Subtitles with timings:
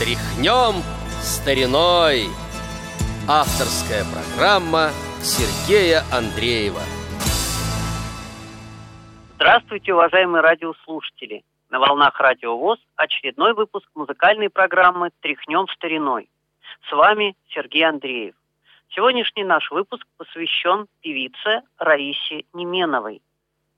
[0.00, 0.80] Тряхнем
[1.20, 2.22] стариной.
[3.28, 6.80] Авторская программа Сергея Андреева.
[9.34, 11.44] Здравствуйте, уважаемые радиослушатели!
[11.68, 16.30] На волнах Радио ВОЗ очередной выпуск музыкальной программы «Тряхнем стариной».
[16.88, 18.34] С вами Сергей Андреев.
[18.88, 23.20] Сегодняшний наш выпуск посвящен певице Раисе Неменовой.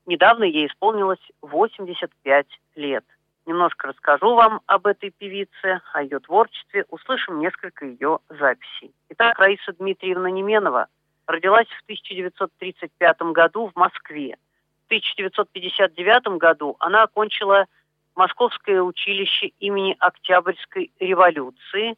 [0.06, 2.46] Недавно ей исполнилось 85
[2.76, 3.04] лет–
[3.52, 8.94] Немножко расскажу вам об этой певице, о ее творчестве, услышим несколько ее записей.
[9.10, 10.86] Итак, Раиса Дмитриевна Неменова
[11.26, 14.38] родилась в 1935 году в Москве.
[14.84, 17.66] В 1959 году она окончила
[18.14, 21.96] Московское училище имени Октябрьской революции.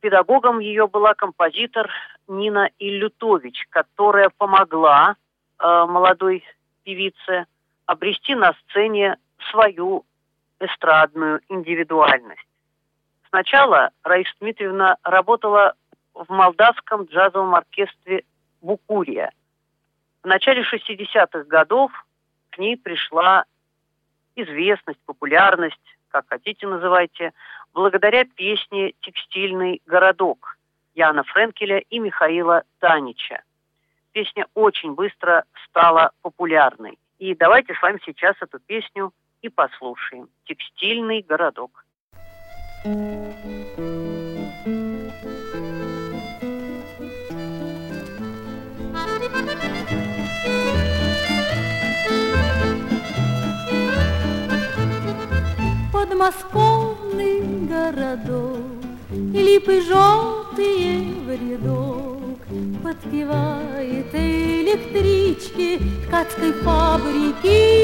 [0.00, 1.90] Педагогом ее была композитор
[2.28, 5.16] Нина Иллютович, которая помогла
[5.58, 6.44] э, молодой
[6.84, 7.46] певице
[7.86, 9.16] обрести на сцене
[9.50, 10.04] свою
[10.60, 12.46] эстрадную индивидуальность.
[13.28, 15.74] Сначала Раиса Дмитриевна работала
[16.14, 18.24] в молдавском джазовом оркестре
[18.60, 19.32] «Букурия».
[20.22, 21.90] В начале 60-х годов
[22.50, 23.44] к ней пришла
[24.36, 27.32] известность, популярность, как хотите называйте,
[27.72, 30.58] благодаря песне «Текстильный городок»
[30.94, 33.42] Яна Френкеля и Михаила Танича.
[34.12, 36.98] Песня очень быстро стала популярной.
[37.18, 40.28] И давайте с вами сейчас эту песню и послушаем.
[40.44, 41.84] Текстильный городок.
[55.92, 58.60] Подмосковный городок,
[59.10, 62.38] Липы желтые в рядок,
[62.82, 67.79] Подпевает электрички Ткацкой фабрики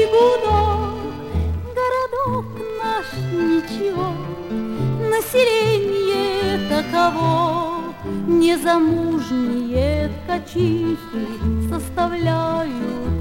[7.07, 7.93] таково,
[8.27, 10.97] незамужние ткачихи
[11.69, 12.71] составляют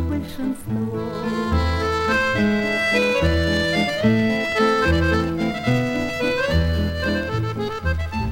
[0.09, 0.99] большинство.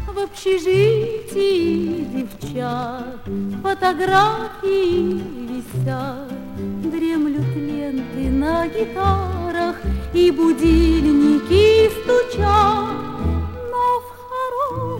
[0.06, 3.20] В общежитии девчат
[3.62, 6.32] фотографии висят,
[6.82, 9.76] дремлют ленты на гитарах
[10.12, 13.03] и будильники стучат.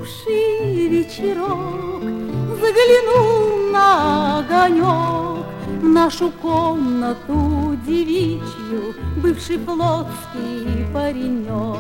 [0.05, 2.03] Хороший вечерок
[2.61, 5.47] заглянул на огонек
[5.83, 11.79] нашу комнату девичью бывший плотский паренек.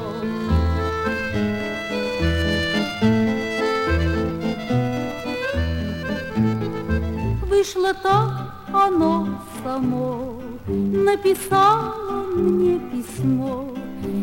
[7.47, 13.69] Вышло так оно само, написало мне письмо,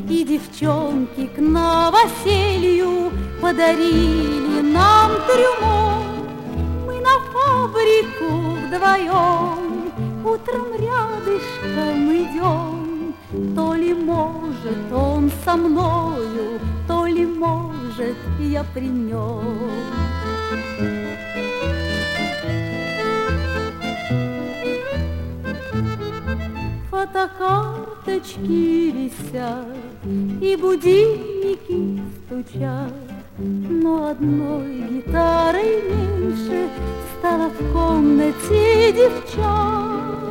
[0.09, 3.12] И девчонки к новоселью
[3.42, 6.03] подарили нам трюмо.
[6.86, 9.92] Мы на фабрику вдвоем
[10.25, 13.14] утром рядышком идем,
[13.56, 19.72] То ли может он со мною, то ли может я при нем.
[27.01, 29.66] Фотокарточки висят
[30.41, 32.94] И будильники стучат.
[33.38, 36.69] Но одной гитарой меньше
[37.17, 40.22] Стало в комнате девчат.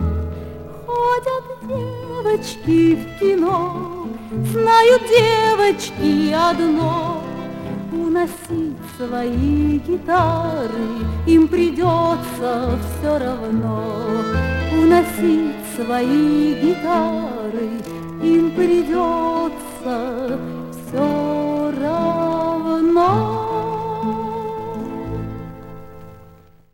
[0.87, 4.07] Ходят девочки в кино
[4.53, 7.23] Знают девочки одно.
[7.93, 10.87] Уносить свои гитары
[11.27, 14.07] Им придется все равно.
[14.73, 17.69] Уносить свои гитары
[18.23, 20.39] им придется
[20.73, 23.09] все равно.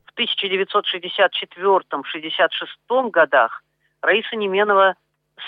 [0.06, 3.62] В 1964-66 годах
[4.02, 4.96] Раиса Неменова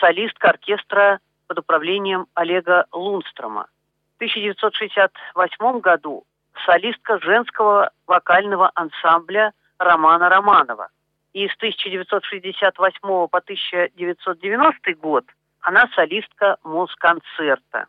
[0.00, 1.18] солистка оркестра
[1.48, 3.66] под управлением Олега Лунстрома.
[4.14, 6.22] В 1968 году
[6.64, 10.90] солистка женского вокального ансамбля Романа Романова–
[11.32, 15.24] и с 1968 по 1990 год
[15.60, 17.86] она солистка Москонцерта.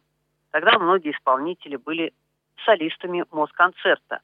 [0.52, 2.14] Тогда многие исполнители были
[2.66, 4.20] солистами Москонцерта.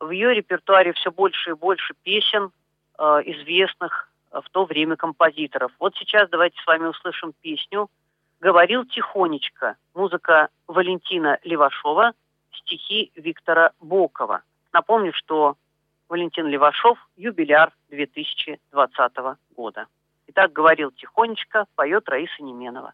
[0.00, 2.50] В ее репертуаре все больше и больше песен
[2.98, 5.72] э, известных в то время композиторов.
[5.78, 7.88] Вот сейчас давайте с вами услышим песню
[8.40, 9.76] «Говорил тихонечко».
[9.94, 12.12] Музыка Валентина Левашова,
[12.52, 14.42] стихи Виктора Бокова.
[14.72, 15.56] Напомню, что
[16.12, 19.12] Валентин Левашов, юбиляр 2020
[19.56, 19.86] года.
[20.26, 22.92] Итак, говорил тихонечко, поет Раиса Неменова.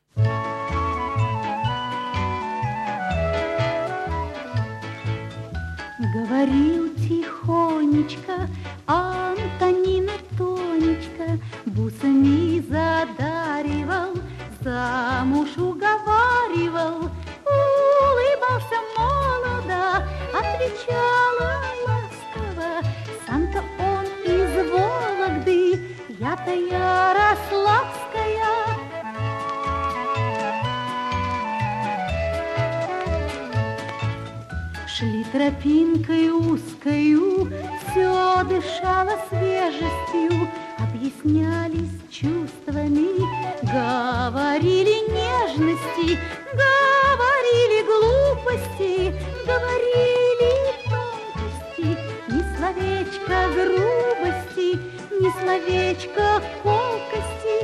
[6.15, 8.47] Говорил тихонечко
[8.87, 14.15] Антонина Тонечка, Бусами задаривал,
[14.61, 17.11] замуж уговаривал,
[17.45, 21.59] Улыбался молодо, отвечала
[23.29, 25.79] Сам-то он из Вологды,
[26.19, 27.99] я-то Ярославская.
[34.87, 37.53] Шли тропинкой узкою,
[37.91, 40.49] все дышало свежестью,
[40.79, 43.11] объяснялись чувствами,
[43.61, 46.19] говорили нежности,
[46.55, 49.13] говорили глупости,
[49.45, 50.28] говорили
[52.79, 54.79] словечко грубости,
[55.21, 57.59] ни словечко колкости.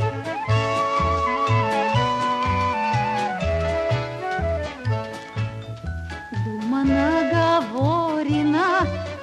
[6.45, 8.69] Дума наговорена,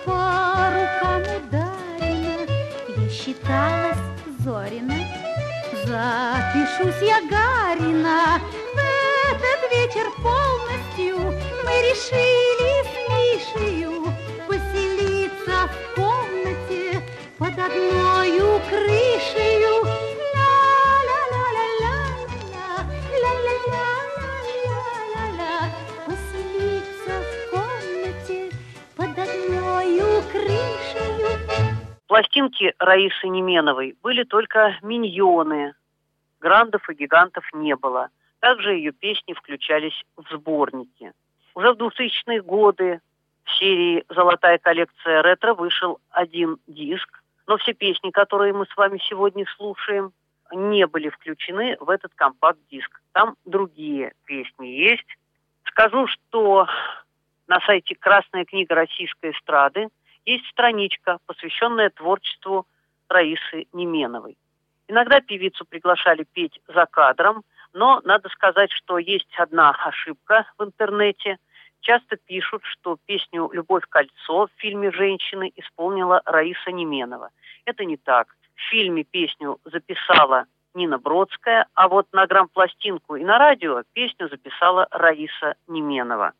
[0.06, 2.46] по рукам ударена,
[2.98, 3.98] Я считалась
[4.40, 5.00] Зорина,
[5.86, 8.40] запишусь я Гарина.
[8.74, 12.51] В этот вечер полностью мы решили
[17.66, 19.72] одною крышею.
[28.96, 31.28] Под одною крышею.
[32.08, 35.74] Пластинки Раисы Неменовой были только миньоны.
[36.40, 38.10] Грандов и гигантов не было.
[38.40, 41.12] Также ее песни включались в сборники.
[41.54, 43.00] Уже в 2000-е годы
[43.44, 49.00] в серии «Золотая коллекция ретро» вышел один диск но все песни, которые мы с вами
[49.10, 50.14] сегодня слушаем,
[50.54, 53.02] не были включены в этот компакт-диск.
[53.14, 55.18] Там другие песни есть.
[55.66, 56.68] Скажу, что
[57.48, 59.88] на сайте «Красная книга российской эстрады»
[60.26, 62.68] есть страничка, посвященная творчеству
[63.10, 64.38] Раисы Неменовой.
[64.88, 67.44] Иногда певицу приглашали петь за кадром,
[67.74, 71.38] но надо сказать, что есть одна ошибка в интернете.
[71.82, 77.30] Часто пишут, что песню «Любовь кольцо» в фильме «Женщины» исполнила Раиса Неменова.
[77.66, 78.28] Это не так.
[78.56, 80.46] В фильме песню записала
[80.76, 86.34] Нина Бродская, а вот на грампластинку и на радио песню записала Раиса Неменова.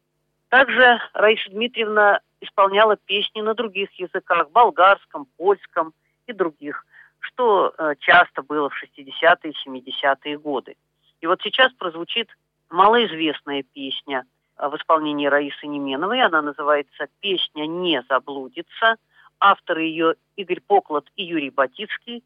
[0.50, 5.94] Также Раиса Дмитриевна исполняла песни на других языках, болгарском, польском
[6.28, 6.86] и других,
[7.20, 10.76] что э, часто было в 60-е и 70-е годы.
[11.20, 12.30] И вот сейчас прозвучит
[12.70, 14.26] малоизвестная песня
[14.70, 16.22] в исполнении Раисы Неменовой.
[16.22, 18.96] Она называется «Песня не заблудится».
[19.40, 22.24] Авторы ее Игорь Поклад и Юрий Батицкий.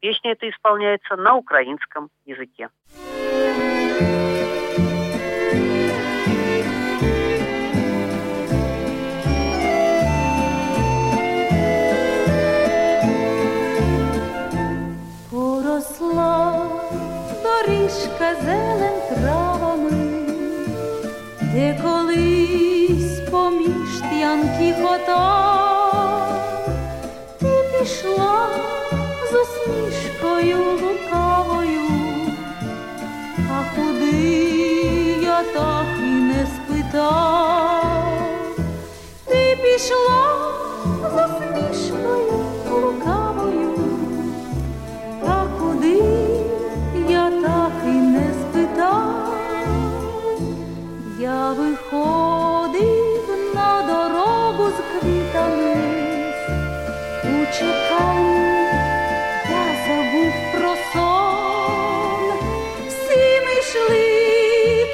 [0.00, 2.68] Песня эта исполняется на украинском языке.
[2.90, 4.29] Поросла
[27.38, 28.48] ти пішла
[29.30, 31.80] з усмішкою лукавою,
[33.50, 34.16] а куди
[35.22, 38.04] я так і не спитав,
[39.26, 40.22] ти пішла
[41.02, 43.19] з усмішкою лукавою.
[57.58, 58.40] Чеканні
[59.50, 62.38] я забув про сон,
[62.88, 64.06] всі ми йшли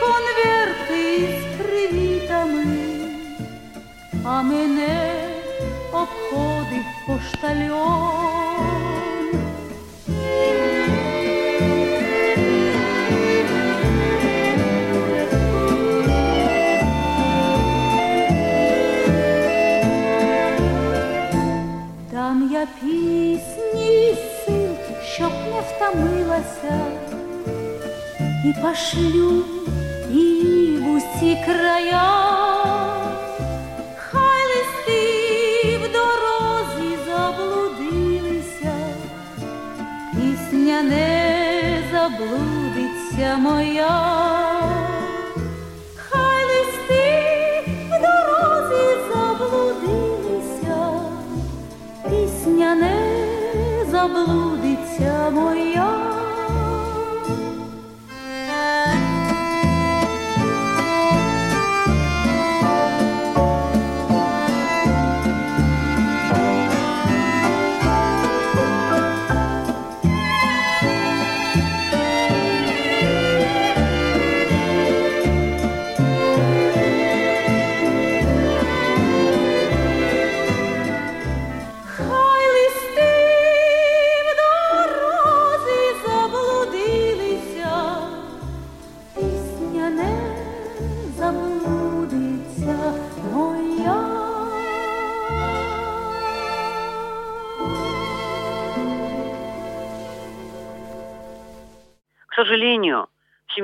[0.00, 2.64] конверти з привітами,
[4.25, 5.14] а мене
[5.92, 8.36] обходив поштальон.
[22.16, 24.70] Дам я пісні сил,
[25.04, 26.87] щоб не втомилася,
[28.44, 29.44] і пошлю
[30.11, 32.12] її в усі края.
[33.96, 38.75] Хай листи в дорозі заблудилися,
[40.12, 44.25] пісня не заблудиться моя.
[54.06, 56.15] Заблудиться моя.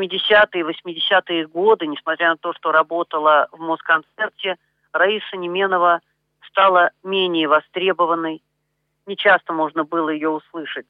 [0.03, 4.57] 70-е, 80-е годы, несмотря на то, что работала в Москонцерте,
[4.93, 6.01] Раиса Неменова
[6.49, 8.43] стала менее востребованной.
[9.07, 10.87] Не часто можно было ее услышать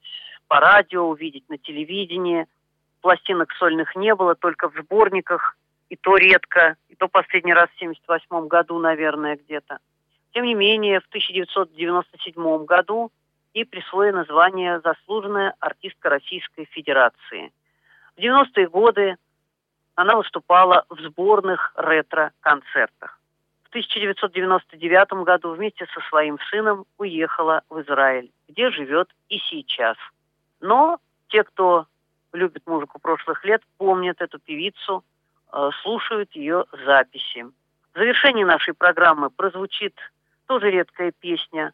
[0.49, 2.47] по радио, увидеть на телевидении.
[3.01, 5.57] Пластинок сольных не было, только в сборниках,
[5.89, 9.79] и то редко, и то последний раз в 78 году, наверное, где-то.
[10.33, 13.11] Тем не менее, в 1997 году
[13.55, 17.53] и присвоено звание «Заслуженная артистка Российской Федерации».
[18.17, 19.17] В 90-е годы
[19.95, 23.19] она выступала в сборных ретро-концертах.
[23.65, 29.97] В 1999 году вместе со своим сыном уехала в Израиль, где живет и сейчас.
[30.61, 31.87] Но те, кто
[32.33, 35.05] любит музыку прошлых лет, помнят эту певицу,
[35.53, 37.45] э, слушают ее записи.
[37.95, 39.95] В завершении нашей программы прозвучит
[40.47, 41.73] тоже редкая песня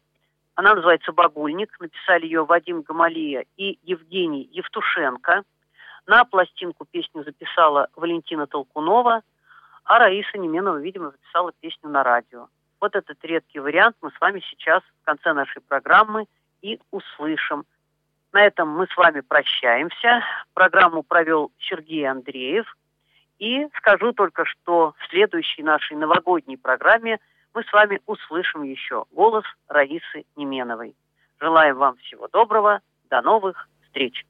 [0.58, 1.78] она называется «Багульник».
[1.78, 5.44] Написали ее Вадим Гамалия и Евгений Евтушенко.
[6.08, 9.22] На пластинку песню записала Валентина Толкунова,
[9.84, 12.48] а Раиса Неменова, видимо, записала песню на радио.
[12.80, 16.26] Вот этот редкий вариант мы с вами сейчас в конце нашей программы
[16.62, 17.64] и услышим.
[18.32, 20.24] На этом мы с вами прощаемся.
[20.54, 22.76] Программу провел Сергей Андреев.
[23.38, 27.20] И скажу только, что в следующей нашей новогодней программе–
[27.58, 30.94] мы с вами услышим еще голос Раисы Неменовой.
[31.40, 32.80] Желаем вам всего доброго.
[33.10, 34.24] До новых встреч.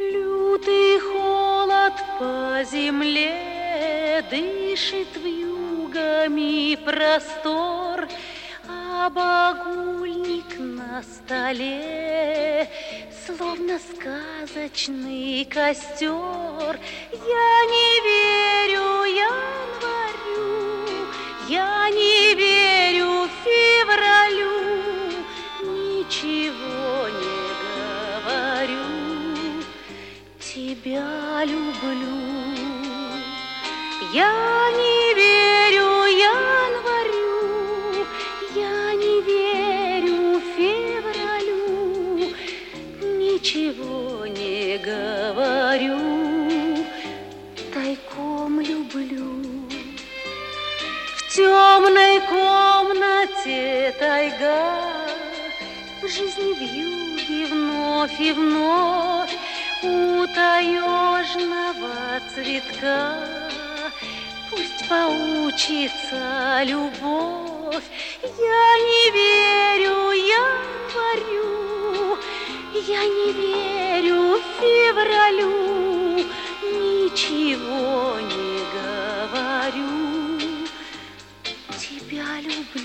[0.00, 8.08] Лютый холод по земле Дышит в югами простор,
[8.66, 12.66] А багульник на столе
[13.26, 16.80] Словно сказочный костер.
[17.12, 20.48] Я не верю январю
[21.46, 22.59] Я не верю
[30.82, 32.06] Тебя люблю.
[34.14, 37.36] Я не верю январю
[38.54, 42.34] Я не верю февралю.
[43.18, 45.98] Ничего не говорю
[47.74, 49.68] Тайком люблю.
[51.16, 54.80] В темной комнате тайга
[56.00, 59.39] В жизни в юге вновь и вновь
[59.82, 63.16] У таежного цветка.
[64.50, 67.84] Пусть поучится любовь.
[68.22, 71.48] Я не верю январю
[72.74, 76.26] Я не верю февралю.
[76.62, 79.92] Ничего не говорю.
[81.78, 82.79] Тебя люблю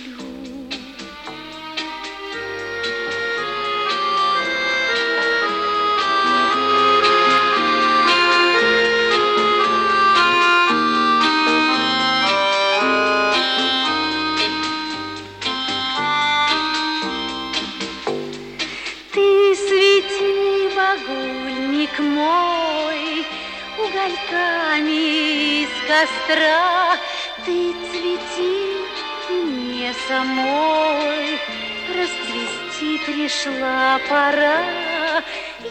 [30.07, 31.39] самой
[31.95, 35.21] Расцвести пришла пора.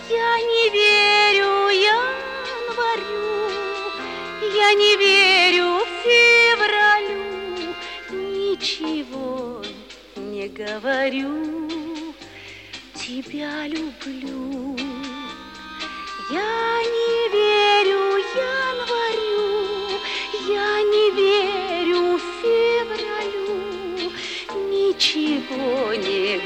[0.09, 3.51] Я не верю январю,
[4.57, 7.75] Я не верю февралю,
[8.11, 9.63] Ничего
[10.17, 11.75] не говорю
[12.95, 14.64] тебя люблю.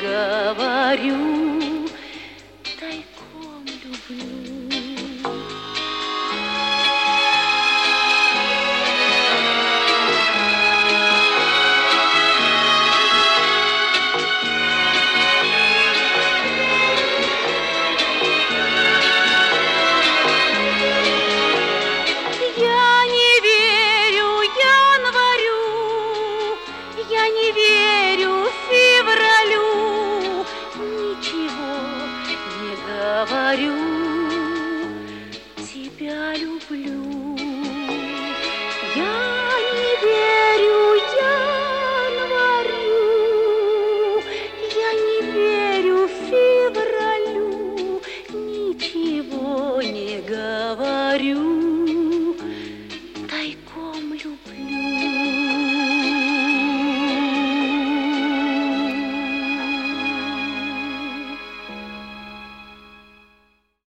[0.01, 1.28] Говорю.